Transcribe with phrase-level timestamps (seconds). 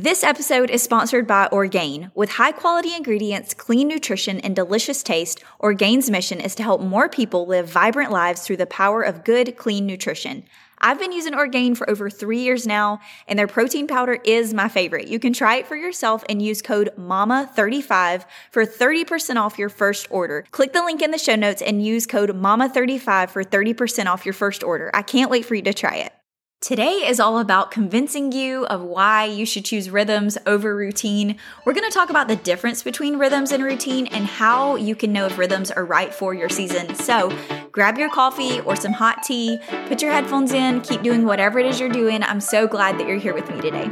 [0.00, 2.12] This episode is sponsored by Orgain.
[2.14, 7.08] With high quality ingredients, clean nutrition, and delicious taste, Orgain's mission is to help more
[7.08, 10.44] people live vibrant lives through the power of good, clean nutrition.
[10.78, 14.68] I've been using Orgain for over three years now, and their protein powder is my
[14.68, 15.08] favorite.
[15.08, 20.06] You can try it for yourself and use code MAMA35 for 30% off your first
[20.12, 20.44] order.
[20.52, 24.32] Click the link in the show notes and use code MAMA35 for 30% off your
[24.32, 24.92] first order.
[24.94, 26.12] I can't wait for you to try it.
[26.60, 31.36] Today is all about convincing you of why you should choose rhythms over routine.
[31.64, 35.12] We're going to talk about the difference between rhythms and routine and how you can
[35.12, 36.96] know if rhythms are right for your season.
[36.96, 37.32] So,
[37.70, 41.66] grab your coffee or some hot tea, put your headphones in, keep doing whatever it
[41.66, 42.24] is you're doing.
[42.24, 43.88] I'm so glad that you're here with me today.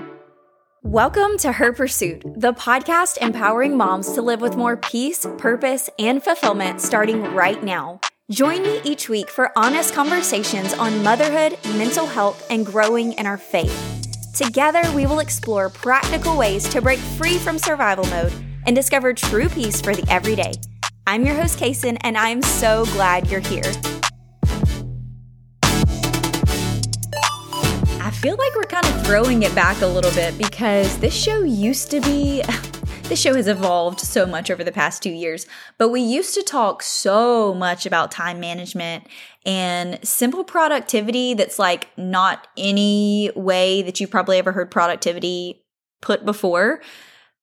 [0.82, 6.23] Welcome to Her Pursuit, the podcast empowering moms to live with more peace, purpose, and
[6.23, 8.01] fulfillment starting right now.
[8.32, 13.38] Join me each week for honest conversations on motherhood, mental health, and growing in our
[13.38, 14.04] faith.
[14.34, 18.32] Together, we will explore practical ways to break free from survival mode
[18.66, 20.54] and discover true peace for the everyday.
[21.06, 23.62] I'm your host, Cason, and I'm so glad you're here.
[28.02, 31.45] I feel like we're kind of throwing it back a little bit because this show
[31.45, 32.42] used to be
[33.09, 35.46] This show has evolved so much over the past two years,
[35.79, 39.07] but we used to talk so much about time management
[39.45, 45.63] and simple productivity that's like not any way that you've probably ever heard productivity
[46.01, 46.80] put before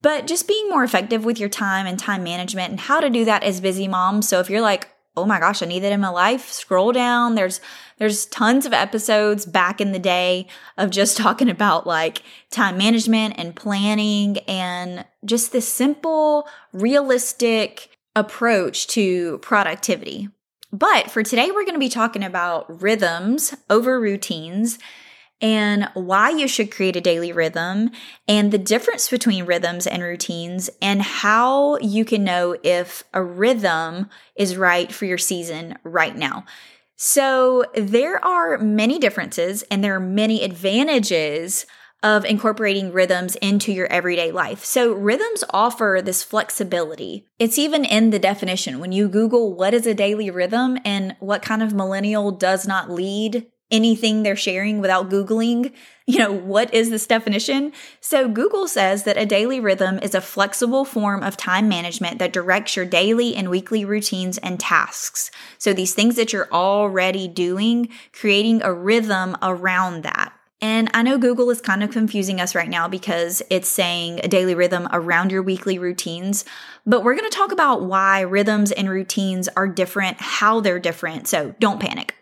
[0.04, 3.26] but just being more effective with your time and time management and how to do
[3.26, 4.28] that as busy moms.
[4.28, 6.52] So if you're like, oh my gosh, I need that in my life.
[6.52, 7.36] Scroll down.
[7.36, 7.62] There's
[7.98, 10.48] there's tons of episodes back in the day
[10.78, 18.88] of just talking about like time management and planning and just this simple, realistic approach
[18.88, 20.30] to productivity.
[20.72, 24.80] But for today, we're going to be talking about rhythms over routines
[25.44, 27.92] and why you should create a daily rhythm
[28.30, 34.10] and the difference between rhythms and routines and how you can know if a rhythm
[34.38, 36.46] is right for your season right now.
[36.96, 41.66] So there are many differences and there are many advantages
[42.04, 44.64] of incorporating rhythms into your everyday life.
[44.64, 47.28] So rhythms offer this flexibility.
[47.40, 48.80] It's even in the definition.
[48.80, 52.90] When you Google what is a daily rhythm and what kind of millennial does not
[52.90, 55.74] lead anything they're sharing without Googling,
[56.06, 57.72] you know, what is this definition?
[58.02, 62.34] So Google says that a daily rhythm is a flexible form of time management that
[62.34, 65.32] directs your daily and weekly routines and tasks.
[65.58, 70.34] So these things that you're already doing, creating a rhythm around that.
[70.62, 74.30] And I know Google is kind of confusing us right now because it's saying a
[74.30, 76.46] daily rhythm around your weekly routines.
[76.86, 81.28] But we're going to talk about why rhythms and routines are different, how they're different.
[81.28, 82.16] So don't panic.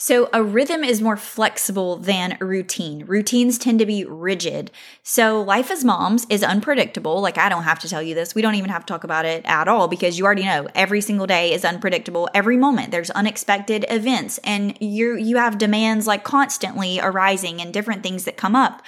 [0.00, 3.04] So a rhythm is more flexible than a routine.
[3.06, 4.70] Routines tend to be rigid.
[5.02, 7.20] So life as moms is unpredictable.
[7.20, 8.32] Like I don't have to tell you this.
[8.32, 11.00] We don't even have to talk about it at all because you already know every
[11.00, 12.28] single day is unpredictable.
[12.32, 18.04] Every moment there's unexpected events and you you have demands like constantly arising and different
[18.04, 18.82] things that come up.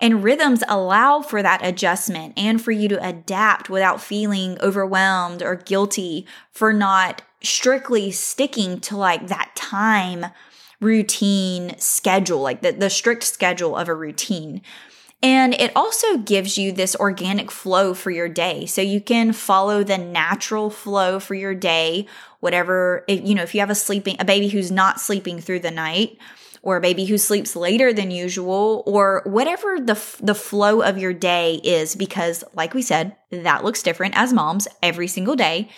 [0.00, 5.56] And rhythms allow for that adjustment and for you to adapt without feeling overwhelmed or
[5.56, 10.26] guilty for not strictly sticking to like that time
[10.80, 14.62] routine schedule, like the, the strict schedule of a routine.
[15.20, 18.66] And it also gives you this organic flow for your day.
[18.66, 22.06] So you can follow the natural flow for your day,
[22.38, 25.72] whatever, you know, if you have a sleeping, a baby who's not sleeping through the
[25.72, 26.18] night,
[26.62, 31.12] or a baby who sleeps later than usual or whatever the the flow of your
[31.12, 35.68] day is because like we said that looks different as moms every single day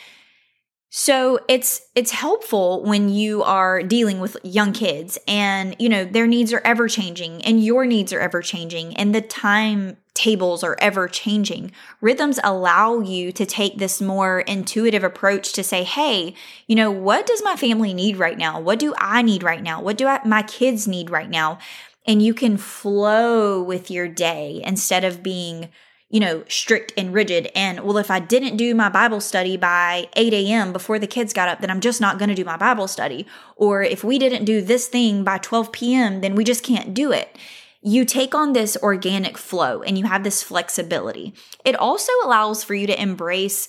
[0.91, 6.27] so it's it's helpful when you are dealing with young kids and you know their
[6.27, 10.77] needs are ever changing and your needs are ever changing and the time tables are
[10.81, 11.73] ever changing.
[12.01, 16.35] Rhythms allow you to take this more intuitive approach to say, "Hey,
[16.67, 18.61] you know, what does my family need right now?
[18.61, 19.81] What do I need right now?
[19.81, 21.59] What do I, my kids need right now?"
[22.07, 25.69] And you can flow with your day instead of being
[26.11, 27.51] you know, strict and rigid.
[27.55, 30.73] And well, if I didn't do my Bible study by 8 a.m.
[30.73, 33.27] before the kids got up, then I'm just not going to do my Bible study.
[33.55, 37.13] Or if we didn't do this thing by 12 p.m., then we just can't do
[37.13, 37.39] it.
[37.81, 41.33] You take on this organic flow and you have this flexibility.
[41.65, 43.69] It also allows for you to embrace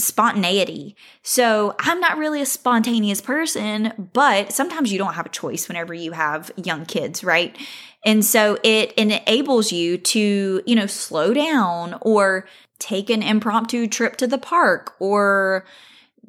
[0.00, 0.96] spontaneity.
[1.22, 5.94] So I'm not really a spontaneous person, but sometimes you don't have a choice whenever
[5.94, 7.56] you have young kids, right?
[8.04, 12.46] And so it enables you to, you know, slow down or
[12.78, 15.66] take an impromptu trip to the park or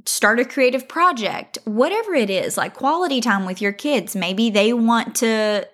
[0.05, 4.15] start a creative project, whatever it is, like quality time with your kids.
[4.15, 5.67] Maybe they want to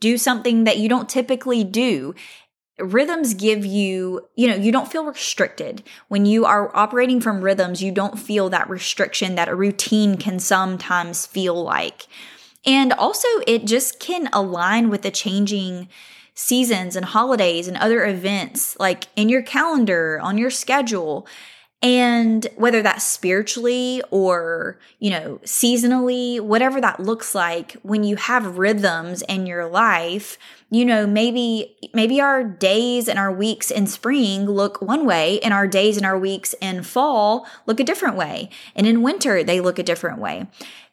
[0.00, 2.14] do something that you don't typically do
[2.78, 5.82] rhythms give you, you know, you don't feel restricted.
[6.08, 10.40] When you are operating from rhythms, you don't feel that restriction that a routine can
[10.40, 12.06] sometimes feel like.
[12.66, 15.88] And also, it just can align with the changing
[16.34, 21.26] seasons and holidays and other events, like in your calendar, on your schedule.
[21.84, 28.56] And whether that's spiritually or, you know, seasonally, whatever that looks like, when you have
[28.56, 30.38] rhythms in your life,
[30.70, 35.52] you know, maybe, maybe our days and our weeks in spring look one way and
[35.52, 38.48] our days and our weeks in fall look a different way.
[38.74, 40.46] And in winter, they look a different way.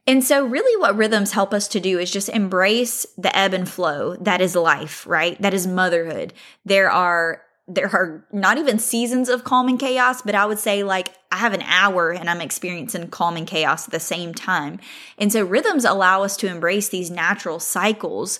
[0.06, 3.70] And so, really, what rhythms help us to do is just embrace the ebb and
[3.70, 5.42] flow that is life, right?
[5.42, 6.34] That is motherhood.
[6.66, 10.84] There are there are not even seasons of calm and chaos, but I would say
[10.84, 14.80] like I have an hour and I'm experiencing calm and chaos at the same time.
[15.18, 18.40] And so rhythms allow us to embrace these natural cycles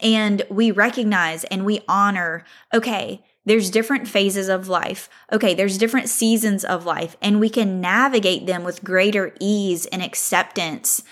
[0.00, 2.44] and we recognize and we honor,
[2.74, 5.08] okay, there's different phases of life.
[5.32, 10.02] Okay, there's different seasons of life, and we can navigate them with greater ease and
[10.02, 11.02] acceptance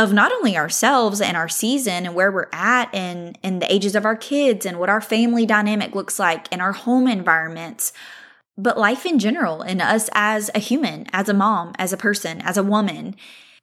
[0.00, 3.94] of not only ourselves and our season and where we're at and, and the ages
[3.94, 7.92] of our kids and what our family dynamic looks like and our home environments,
[8.56, 12.40] but life in general and us as a human, as a mom, as a person,
[12.40, 13.14] as a woman.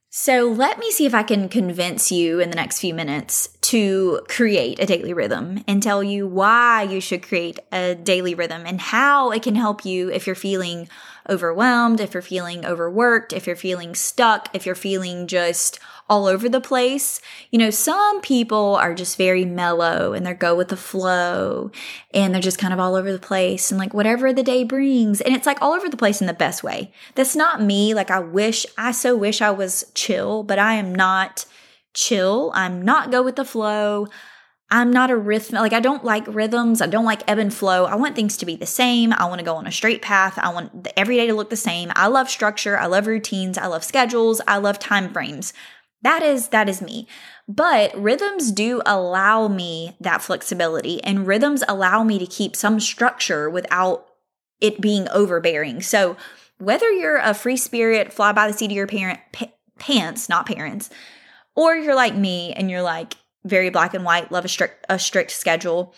[0.10, 4.22] So let me see if I can convince you in the next few minutes to
[4.30, 8.80] create a daily rhythm and tell you why you should create a daily rhythm and
[8.80, 10.88] how it can help you if you're feeling
[11.30, 15.80] overwhelmed, if you're feeling overworked, if you're feeling stuck, if you're feeling just
[16.10, 17.20] all over the place.
[17.52, 21.72] You know, some people are just very mellow and they go with the flow
[22.14, 25.22] and they're just kind of all over the place and like whatever the day brings.
[25.22, 26.94] And it's like all over the place in the best way.
[27.16, 27.94] That's not me.
[27.94, 31.46] Like I wish, I so wish I was chill, but I am not
[31.94, 32.52] chill.
[32.54, 34.08] I'm not go with the flow.
[34.70, 36.82] I'm not a rhythm, like I don't like rhythms.
[36.82, 37.86] I don't like ebb and flow.
[37.86, 39.14] I want things to be the same.
[39.14, 40.38] I want to go on a straight path.
[40.38, 41.90] I want every day to look the same.
[41.96, 42.78] I love structure.
[42.78, 43.58] I love routines.
[43.58, 44.42] I love schedules.
[44.46, 45.54] I love time frames.
[46.02, 47.08] That is that is me.
[47.48, 53.50] But rhythms do allow me that flexibility and rhythms allow me to keep some structure
[53.50, 54.06] without
[54.62, 55.82] it being overbearing.
[55.82, 56.18] So
[56.60, 60.46] whether you're a free spirit, fly by the seat of your parent pa- pants, not
[60.46, 60.90] parents,
[61.56, 65.00] or you're like me and you're like very black and white, love a strict a
[65.00, 65.94] strict schedule,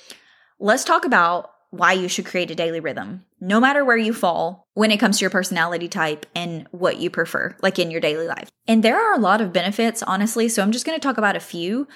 [0.60, 4.68] let's talk about why you should create a daily rhythm, no matter where you fall
[4.74, 8.28] when it comes to your personality type and what you prefer, like in your daily
[8.28, 8.50] life.
[8.68, 10.50] And there are a lot of benefits, honestly.
[10.50, 11.88] So I'm just going to talk about a few.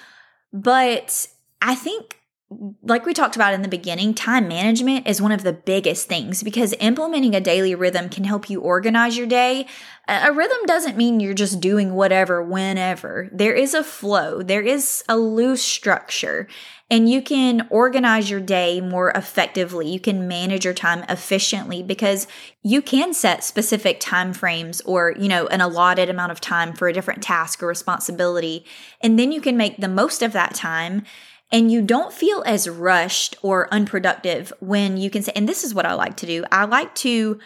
[0.52, 1.26] But
[1.60, 2.20] I think
[2.82, 6.42] like we talked about in the beginning, time management is one of the biggest things
[6.42, 9.66] because implementing a daily rhythm can help you organize your day.
[10.06, 13.28] A rhythm doesn't mean you're just doing whatever whenever.
[13.32, 16.46] There is a flow, there is a loose structure,
[16.90, 19.90] and you can organize your day more effectively.
[19.90, 22.26] You can manage your time efficiently because
[22.62, 26.86] you can set specific time frames or, you know, an allotted amount of time for
[26.86, 28.66] a different task or responsibility.
[29.00, 31.04] And then you can make the most of that time
[31.54, 35.72] and you don't feel as rushed or unproductive when you can say, and this is
[35.72, 36.44] what I like to do.
[36.50, 37.38] I like to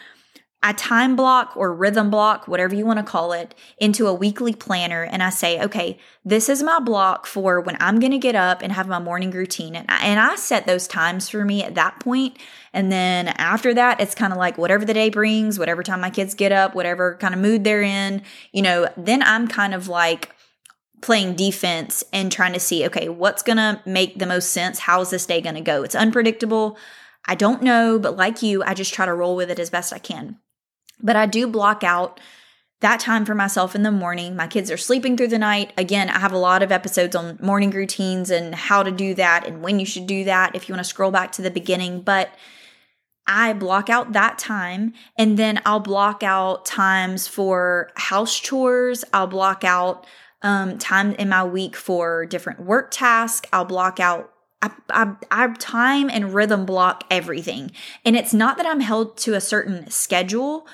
[0.62, 4.54] I time block or rhythm block, whatever you want to call it, into a weekly
[4.54, 5.04] planner.
[5.04, 8.62] And I say, okay, this is my block for when I'm going to get up
[8.62, 9.76] and have my morning routine.
[9.76, 12.38] And I, and I set those times for me at that point.
[12.72, 16.10] And then after that, it's kind of like whatever the day brings, whatever time my
[16.10, 18.22] kids get up, whatever kind of mood they're in,
[18.52, 20.34] you know, then I'm kind of like,
[21.00, 24.80] playing defense and trying to see, okay, what's going to make the most sense?
[24.80, 25.82] How is this day going to go?
[25.82, 26.76] It's unpredictable.
[27.26, 29.92] I don't know, but like you, I just try to roll with it as best
[29.92, 30.38] I can.
[31.00, 32.20] But I do block out
[32.80, 34.36] that time for myself in the morning.
[34.36, 35.72] My kids are sleeping through the night.
[35.76, 39.46] Again, I have a lot of episodes on morning routines and how to do that
[39.46, 42.02] and when you should do that if you want to scroll back to the beginning.
[42.02, 42.30] But
[43.26, 49.04] I block out that time and then I'll block out times for house chores.
[49.12, 50.06] I'll block out
[50.42, 53.48] um, time in my week for different work tasks.
[53.52, 57.70] I'll block out I, I, I time and rhythm block everything.
[58.04, 60.66] And it's not that I'm held to a certain schedule,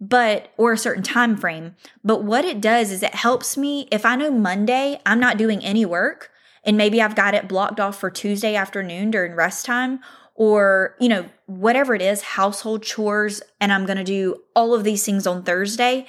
[0.00, 1.74] but or a certain time frame.
[2.04, 5.64] But what it does is it helps me if I know Monday I'm not doing
[5.64, 6.30] any work
[6.64, 10.00] and maybe I've got it blocked off for Tuesday afternoon during rest time
[10.36, 14.84] or, you know, whatever it is, household chores and I'm going to do all of
[14.84, 16.06] these things on Thursday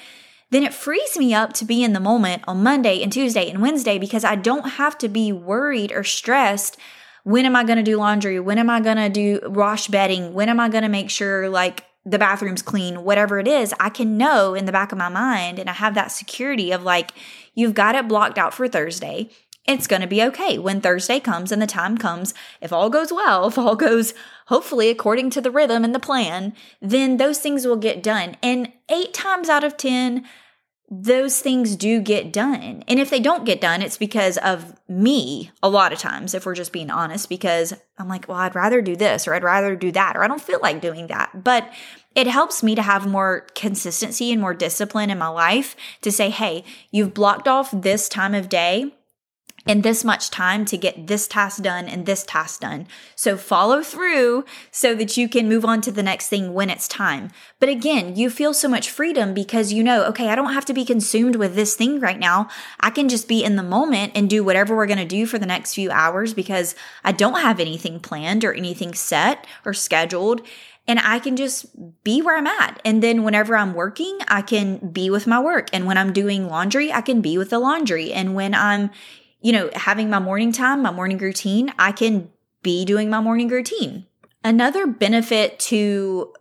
[0.52, 3.62] then it frees me up to be in the moment on Monday and Tuesday and
[3.62, 6.78] Wednesday because I don't have to be worried or stressed.
[7.24, 8.40] When am I going to do laundry?
[8.40, 10.34] When am I going to do wash bedding?
[10.34, 13.04] When am I going to make sure like the bathroom's clean?
[13.04, 15.96] Whatever it is, I can know in the back of my mind and I have
[15.96, 17.12] that security of like,
[17.56, 19.32] you've got it blocked out for Thursday
[19.68, 22.34] it's going to be okay when Thursday comes and the time comes.
[22.62, 24.14] If all goes well, if all goes
[24.48, 28.38] hopefully according to the rhythm and the plan, then those things will get done.
[28.44, 30.26] And eight times out of 10,
[30.90, 32.84] those things do get done.
[32.88, 36.46] And if they don't get done, it's because of me a lot of times, if
[36.46, 39.76] we're just being honest, because I'm like, well, I'd rather do this or I'd rather
[39.76, 41.44] do that, or I don't feel like doing that.
[41.44, 41.72] But
[42.14, 46.30] it helps me to have more consistency and more discipline in my life to say,
[46.30, 48.94] hey, you've blocked off this time of day
[49.66, 52.88] in this much time to get this task done and this task done.
[53.16, 56.88] So follow through so that you can move on to the next thing when it's
[56.88, 57.32] time.
[57.60, 60.74] But again, you feel so much freedom because you know, okay, I don't have to
[60.74, 62.48] be consumed with this thing right now.
[62.80, 65.40] I can just be in the moment and do whatever we're going to do for
[65.40, 70.42] the next few hours because I don't have anything planned or anything set or scheduled
[70.88, 71.66] and I can just
[72.04, 72.80] be where I'm at.
[72.86, 75.70] And then whenever I'm working, I can be with my work.
[75.74, 78.14] And when I'm doing laundry, I can be with the laundry.
[78.14, 78.92] And when I'm,
[79.46, 82.32] you know, having my morning time, my morning routine, I can
[82.64, 84.08] be doing my morning routine.
[84.44, 86.34] Another benefit to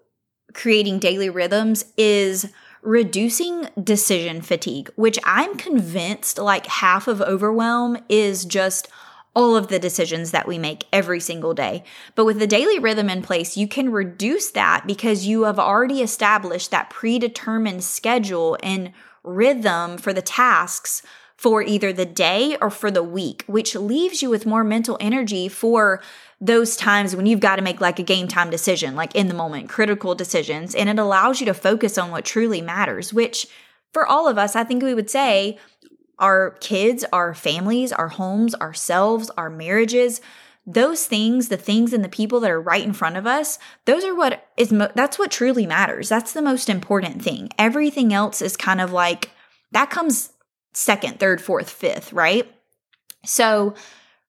[0.55, 8.47] creating daily rhythms is reducing decision fatigue, which I'm convinced like half of overwhelm is
[8.47, 8.89] just
[9.37, 11.85] all of the decisions that we make every single day.
[12.15, 16.01] But with the daily rhythm in place, you can reduce that because you have already
[16.01, 18.93] established that predetermined schedule and
[19.23, 21.03] rhythm for the tasks
[21.37, 25.49] for either the day or for the week, which leaves you with more mental energy
[25.49, 26.00] for
[26.41, 29.35] those times when you've got to make like a game time decision, like in the
[29.35, 30.75] moment, critical decisions.
[30.75, 33.47] And it allows you to focus on what truly matters, which
[33.93, 35.59] for all of us, I think we would say
[36.19, 40.21] our kids, our families, our homes, ourselves, our marriages,
[40.67, 44.05] those things, the things and the people that are right in front of us, those
[44.05, 46.09] are what is, mo- that's what truly matters.
[46.09, 47.50] That's the most important thing.
[47.59, 49.31] Everything else is kind of like,
[49.73, 50.34] that comes
[50.75, 52.50] second, third, fourth, fifth, right?
[53.25, 53.75] So,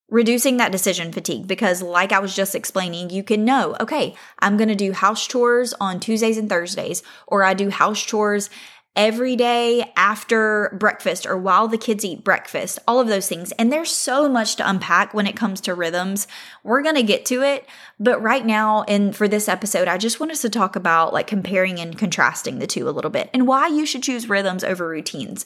[0.09, 4.55] reducing that decision fatigue because, like I was just explaining, you can know, okay, I'm
[4.55, 8.49] going to do house chores on Tuesdays and Thursdays, or I do house chores
[8.95, 13.51] every day after breakfast or while the kids eat breakfast, all of those things.
[13.53, 16.27] And there's so much to unpack when it comes to rhythms.
[16.63, 17.67] We're going to get to it.
[17.99, 21.27] But right now, and for this episode, I just want us to talk about like
[21.27, 24.87] comparing and contrasting the two a little bit and why you should choose rhythms over
[24.87, 25.45] routines.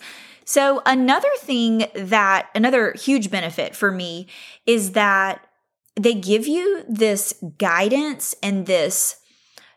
[0.49, 4.25] So, another thing that, another huge benefit for me
[4.65, 5.45] is that
[5.95, 9.17] they give you this guidance and this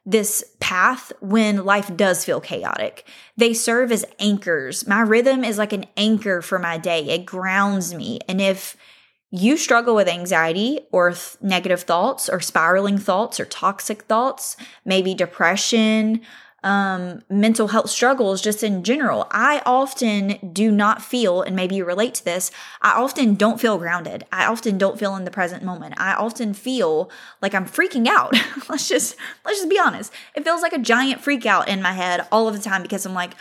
[0.07, 3.07] this path when life does feel chaotic.
[3.37, 4.87] They serve as anchors.
[4.89, 7.07] My rhythm is like an anchor for my day.
[7.11, 8.21] It grounds me.
[8.27, 8.75] And if
[9.31, 15.15] you struggle with anxiety or th- negative thoughts or spiraling thoughts or toxic thoughts, maybe
[15.15, 16.23] depression,
[16.63, 19.27] um, mental health struggles just in general.
[19.31, 22.51] I often do not feel, and maybe you relate to this,
[22.81, 24.25] I often don't feel grounded.
[24.31, 25.95] I often don't feel in the present moment.
[25.97, 28.35] I often feel like I'm freaking out.
[28.69, 30.13] let's just let's just be honest.
[30.35, 33.05] It feels like a giant freak out in my head all of the time because
[33.05, 33.35] I'm like,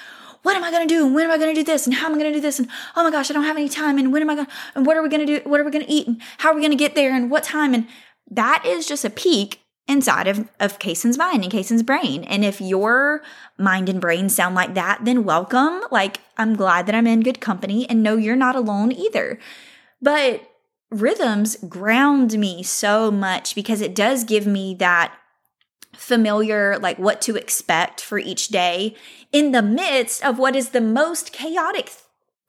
[0.43, 1.05] what am I going to do?
[1.05, 1.85] And when am I going to do this?
[1.85, 2.59] And how am I going to do this?
[2.59, 3.97] And oh my gosh, I don't have any time.
[3.97, 5.49] And when am I going to, and what are we going to do?
[5.49, 6.07] What are we going to eat?
[6.07, 7.13] And how are we going to get there?
[7.13, 7.73] And what time?
[7.73, 7.87] And
[8.29, 9.61] that is just a peek
[9.91, 12.23] inside of, of Cason's mind and Cason's brain.
[12.23, 13.21] And if your
[13.57, 15.81] mind and brain sound like that, then welcome.
[15.91, 19.37] Like, I'm glad that I'm in good company and no, you're not alone either.
[20.01, 20.49] But
[20.89, 25.13] rhythms ground me so much because it does give me that
[25.93, 28.95] familiar, like what to expect for each day
[29.31, 31.91] in the midst of what is the most chaotic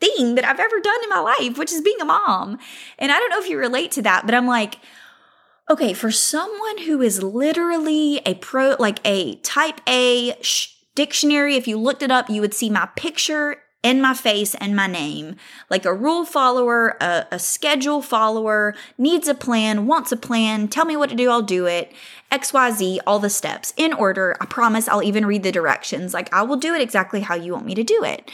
[0.00, 2.58] thing that I've ever done in my life, which is being a mom.
[2.98, 4.76] And I don't know if you relate to that, but I'm like,
[5.70, 11.68] Okay, for someone who is literally a pro, like a type A sh- dictionary, if
[11.68, 15.36] you looked it up, you would see my picture and my face and my name.
[15.70, 20.84] Like a rule follower, a, a, schedule follower, needs a plan, wants a plan, tell
[20.84, 21.92] me what to do, I'll do it.
[22.30, 24.36] XYZ, all the steps in order.
[24.40, 26.12] I promise I'll even read the directions.
[26.14, 28.30] Like I will do it exactly how you want me to do it.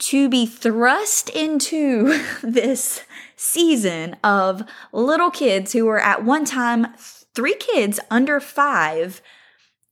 [0.00, 3.04] To be thrust into this
[3.36, 6.88] season of little kids who were at one time
[7.34, 9.22] three kids under five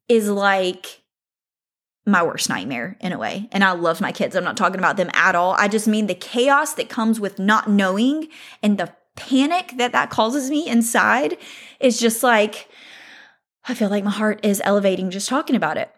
[0.08, 1.02] is like
[2.04, 3.48] my worst nightmare in a way.
[3.52, 4.34] And I love my kids.
[4.34, 5.52] I'm not talking about them at all.
[5.52, 8.28] I just mean the chaos that comes with not knowing
[8.62, 11.36] and the panic that that causes me inside
[11.78, 12.68] is just like,
[13.68, 15.90] I feel like my heart is elevating just talking about it.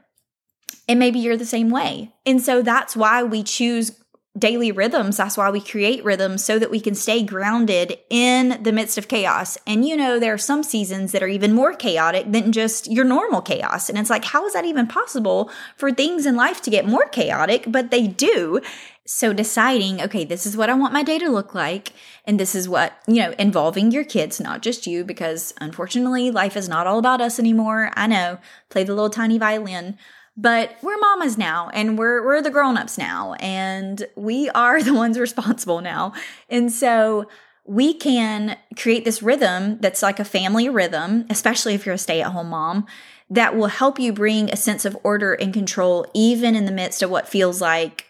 [0.88, 2.12] And maybe you're the same way.
[2.26, 3.98] And so that's why we choose
[4.36, 5.16] daily rhythms.
[5.16, 9.06] That's why we create rhythms so that we can stay grounded in the midst of
[9.06, 9.56] chaos.
[9.66, 13.04] And you know, there are some seasons that are even more chaotic than just your
[13.04, 13.88] normal chaos.
[13.88, 17.06] And it's like, how is that even possible for things in life to get more
[17.06, 17.66] chaotic?
[17.68, 18.60] But they do.
[19.06, 21.92] So deciding, okay, this is what I want my day to look like.
[22.24, 26.56] And this is what, you know, involving your kids, not just you, because unfortunately, life
[26.56, 27.90] is not all about us anymore.
[27.94, 28.38] I know,
[28.68, 29.96] play the little tiny violin
[30.36, 35.18] but we're mamas now and we're we're the grown-ups now and we are the ones
[35.18, 36.12] responsible now.
[36.48, 37.28] And so
[37.66, 42.50] we can create this rhythm that's like a family rhythm, especially if you're a stay-at-home
[42.50, 42.86] mom,
[43.30, 47.02] that will help you bring a sense of order and control even in the midst
[47.02, 48.06] of what feels like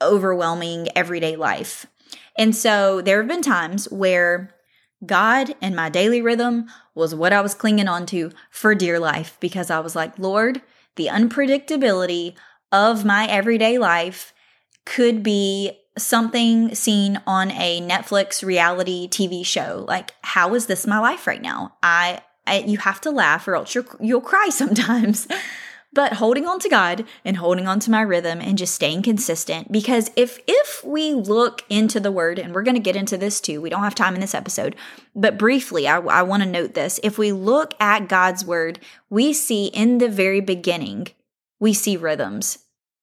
[0.00, 1.86] overwhelming everyday life.
[2.36, 4.54] And so there have been times where
[5.04, 9.36] God and my daily rhythm was what I was clinging on to for dear life
[9.40, 10.62] because I was like, Lord,
[10.98, 12.34] the unpredictability
[12.70, 14.34] of my everyday life
[14.84, 19.84] could be something seen on a Netflix reality TV show.
[19.88, 21.74] Like, how is this my life right now?
[21.82, 25.26] I, I you have to laugh or else you'll, you'll cry sometimes.
[25.98, 29.72] But holding on to God and holding on to my rhythm and just staying consistent.
[29.72, 33.40] Because if if we look into the word and we're going to get into this
[33.40, 34.76] too we don't have time in this episode
[35.16, 37.00] but briefly I, I want to note this.
[37.02, 38.78] If we look at God's word
[39.10, 41.08] we see in the very beginning
[41.58, 42.58] we see rhythms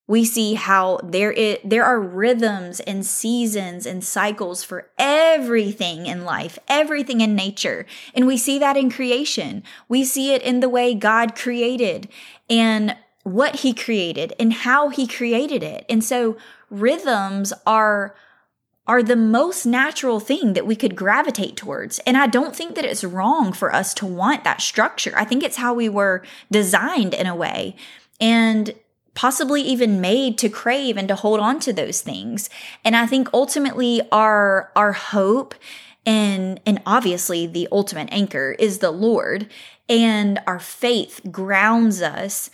[0.07, 6.24] we see how there is, there are rhythms and seasons and cycles for everything in
[6.24, 7.85] life, everything in nature.
[8.13, 9.63] And we see that in creation.
[9.89, 12.07] We see it in the way God created
[12.50, 15.85] and what he created and how he created it.
[15.89, 16.38] And so
[16.69, 18.15] rhythms are
[18.88, 21.97] are the most natural thing that we could gravitate towards.
[22.05, 25.12] And I don't think that it's wrong for us to want that structure.
[25.15, 26.21] I think it's how we were
[26.51, 27.75] designed in a way.
[28.21, 28.75] And
[29.15, 32.50] possibly even made to crave and to hold on to those things.
[32.84, 35.55] And I think ultimately our, our hope
[36.05, 39.50] and, and obviously the ultimate anchor is the Lord
[39.89, 42.50] and our faith grounds us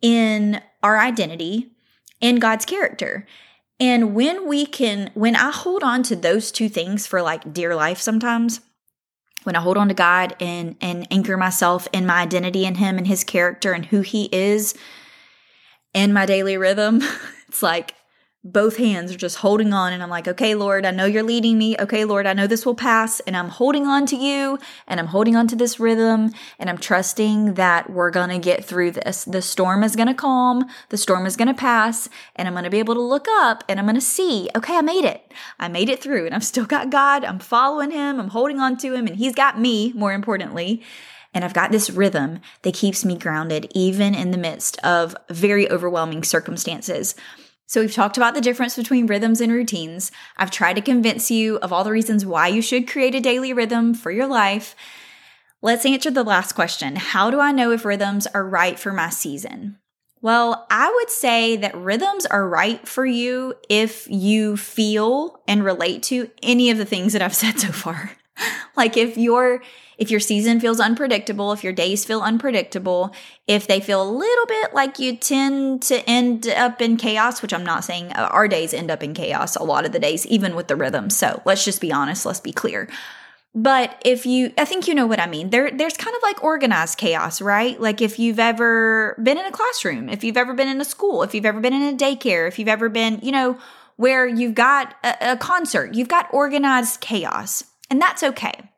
[0.00, 1.72] in our identity
[2.20, 3.26] and God's character.
[3.80, 7.74] And when we can, when I hold on to those two things for like dear
[7.74, 8.60] life sometimes,
[9.44, 12.96] when I hold on to God and, and anchor myself in my identity in Him
[12.96, 14.74] and His character and who He is,
[15.94, 17.00] in my daily rhythm,
[17.48, 17.94] it's like
[18.44, 21.58] both hands are just holding on and I'm like, okay, Lord, I know you're leading
[21.58, 21.76] me.
[21.78, 25.06] Okay, Lord, I know this will pass and I'm holding on to you and I'm
[25.06, 29.24] holding on to this rhythm and I'm trusting that we're going to get through this.
[29.24, 30.68] The storm is going to calm.
[30.88, 33.62] The storm is going to pass and I'm going to be able to look up
[33.68, 35.32] and I'm going to see, okay, I made it.
[35.60, 37.24] I made it through and I've still got God.
[37.24, 38.18] I'm following him.
[38.18, 40.82] I'm holding on to him and he's got me more importantly.
[41.34, 45.70] And I've got this rhythm that keeps me grounded even in the midst of very
[45.70, 47.14] overwhelming circumstances.
[47.66, 50.12] So, we've talked about the difference between rhythms and routines.
[50.36, 53.52] I've tried to convince you of all the reasons why you should create a daily
[53.52, 54.76] rhythm for your life.
[55.62, 59.08] Let's answer the last question How do I know if rhythms are right for my
[59.08, 59.78] season?
[60.20, 66.04] Well, I would say that rhythms are right for you if you feel and relate
[66.04, 68.12] to any of the things that I've said so far.
[68.76, 69.62] like if you're
[69.98, 73.14] if your season feels unpredictable, if your days feel unpredictable,
[73.46, 77.54] if they feel a little bit like you tend to end up in chaos, which
[77.54, 80.26] I'm not saying uh, our days end up in chaos a lot of the days,
[80.26, 81.08] even with the rhythm.
[81.08, 82.88] So let's just be honest, let's be clear.
[83.54, 85.50] But if you, I think you know what I mean.
[85.50, 87.78] There, there's kind of like organized chaos, right?
[87.78, 91.22] Like if you've ever been in a classroom, if you've ever been in a school,
[91.22, 93.58] if you've ever been in a daycare, if you've ever been, you know,
[93.96, 98.72] where you've got a, a concert, you've got organized chaos, and that's okay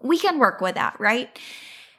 [0.00, 1.38] we can work with that, right?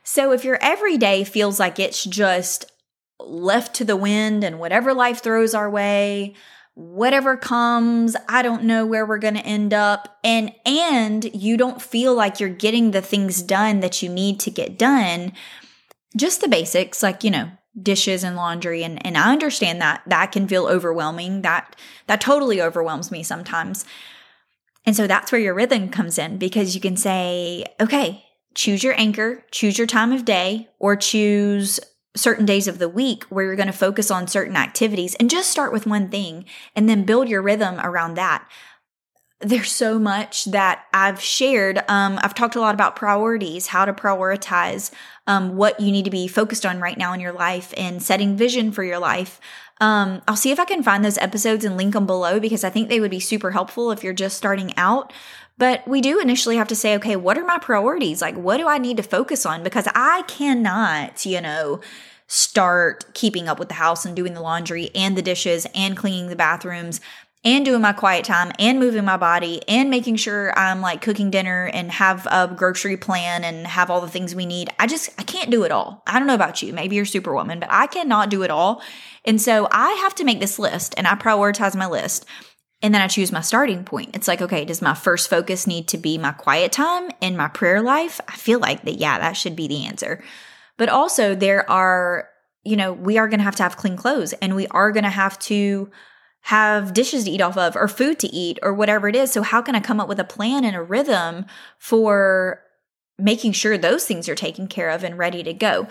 [0.04, 2.72] So if your everyday feels like it's just
[3.20, 6.36] left to the wind and whatever life throws our way,
[6.76, 11.82] whatever comes, I don't know where we're going to end up and and you don't
[11.82, 15.34] feel like you're getting the things done that you need to get done,
[16.16, 20.32] just the basics like, you know, dishes and laundry and and I understand that that
[20.32, 21.42] can feel overwhelming.
[21.42, 23.84] That that totally overwhelms me sometimes.
[24.88, 28.24] And so that's where your rhythm comes in because you can say, okay,
[28.56, 31.82] choose your anchor, choose your time of day, or choose
[32.16, 35.52] certain days of the week where you're going to focus on certain activities and just
[35.52, 38.48] start with one thing and then build your rhythm around that.
[39.42, 41.78] There's so much that I've shared.
[41.90, 44.90] Um, I've talked a lot about priorities, how to prioritize
[45.28, 48.38] um, what you need to be focused on right now in your life and setting
[48.38, 49.40] vision for your life.
[49.80, 52.70] Um, I'll see if I can find those episodes and link them below because I
[52.70, 55.14] think they would be super helpful if you're just starting out.
[55.58, 58.22] But we do initially have to say, okay, what are my priorities?
[58.22, 59.64] Like, what do I need to focus on?
[59.64, 61.82] Because I cannot, you know,
[62.28, 66.28] start keeping up with the house and doing the laundry and the dishes and cleaning
[66.28, 67.00] the bathrooms
[67.48, 71.32] and doing my quiet time and moving my body and making sure I'm like cooking
[71.32, 74.70] dinner and have a grocery plan and have all the things we need.
[74.78, 76.04] I just, I can't do it all.
[76.06, 76.74] I don't know about you.
[76.74, 78.82] Maybe you're superwoman, but I cannot do it all.
[79.24, 82.26] And so I have to make this list and I prioritize my list.
[82.82, 84.14] And then I choose my starting point.
[84.14, 87.48] It's like, okay, does my first focus need to be my quiet time and my
[87.48, 88.20] prayer life?
[88.28, 90.22] I feel like that, yeah, that should be the answer.
[90.76, 92.28] But also, there are,
[92.66, 95.06] you know, we are going to have to have clean clothes and we are going
[95.06, 95.90] to have to
[96.42, 99.32] have dishes to eat off of or food to eat or whatever it is.
[99.32, 101.46] So, how can I come up with a plan and a rhythm
[101.78, 102.64] for
[103.20, 105.88] making sure those things are taken care of and ready to go?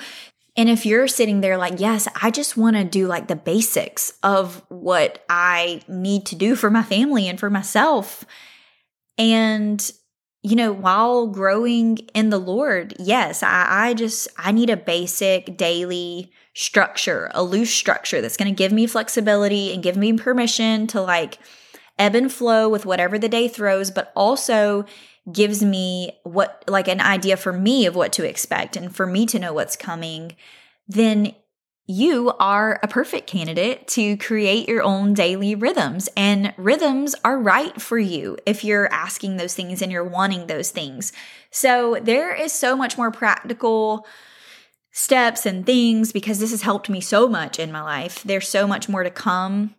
[0.56, 4.14] And if you're sitting there like, yes, I just want to do like the basics
[4.22, 8.24] of what I need to do for my family and for myself.
[9.18, 9.92] And,
[10.42, 15.58] you know, while growing in the Lord, yes, I, I just, I need a basic
[15.58, 20.86] daily structure, a loose structure that's going to give me flexibility and give me permission
[20.86, 21.38] to like
[21.98, 24.86] ebb and flow with whatever the day throws, but also
[25.30, 29.26] gives me what like an idea for me of what to expect and for me
[29.26, 30.34] to know what's coming,
[30.88, 31.34] then
[31.86, 36.08] you are a perfect candidate to create your own daily rhythms.
[36.16, 40.70] And rhythms are right for you if you're asking those things and you're wanting those
[40.70, 41.12] things.
[41.50, 44.06] So there is so much more practical
[44.96, 48.22] steps and things because this has helped me so much in my life.
[48.22, 49.74] There's so much more to come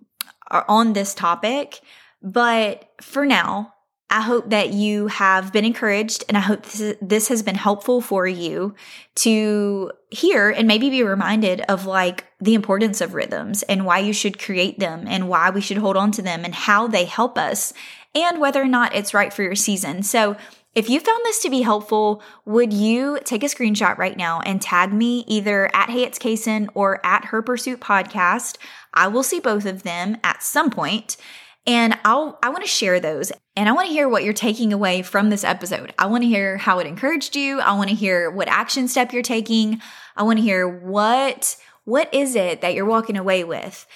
[0.52, 1.82] uh, on this topic.
[2.22, 3.74] But for now,
[4.12, 8.00] I hope that you have been encouraged and I hope this, this has been helpful
[8.00, 8.76] for you
[9.16, 14.14] to hear and maybe be reminded of like the importance of rhythms and why you
[14.14, 17.40] should create them and why we should hold on to them and how they help
[17.40, 17.74] us
[18.14, 20.04] and whether or not it's right for your season.
[20.04, 20.38] So
[20.78, 24.62] if you found this to be helpful, would you take a screenshot right now and
[24.62, 28.58] tag me either at Hey It's Cason or at Her Pursuit Podcast?
[28.94, 31.18] I will see both of them at some point.
[31.66, 34.72] And I'll I want to share those and I want to hear what you're taking
[34.72, 35.96] away from this episode.
[35.98, 37.60] I want to hear how it encouraged you.
[37.60, 39.82] I want to hear what action step you're taking.
[40.16, 43.88] I want to hear what what is it that you're walking away with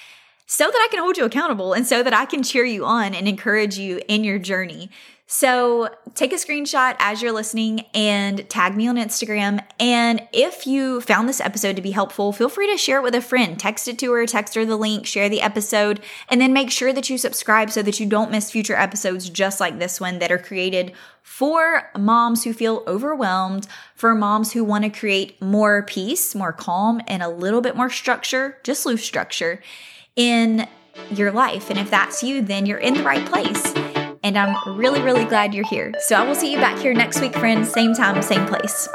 [0.46, 3.14] so that I can hold you accountable and so that I can cheer you on
[3.14, 4.90] and encourage you in your journey.
[5.34, 9.64] So take a screenshot as you're listening and tag me on Instagram.
[9.80, 13.14] And if you found this episode to be helpful, feel free to share it with
[13.14, 13.58] a friend.
[13.58, 16.92] Text it to her, text her the link, share the episode, and then make sure
[16.92, 20.30] that you subscribe so that you don't miss future episodes just like this one that
[20.30, 20.92] are created
[21.22, 27.00] for moms who feel overwhelmed, for moms who want to create more peace, more calm,
[27.08, 29.62] and a little bit more structure, just loose structure
[30.14, 30.68] in
[31.10, 31.70] your life.
[31.70, 33.72] And if that's you, then you're in the right place
[34.22, 35.92] and I'm really, really glad you're here.
[36.00, 38.88] So I will see you back here next week, friends, same time, same place.